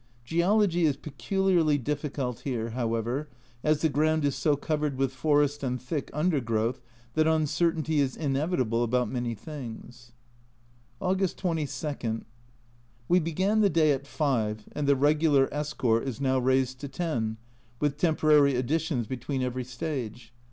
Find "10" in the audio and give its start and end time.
16.87-17.37